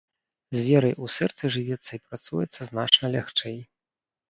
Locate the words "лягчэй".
3.19-3.57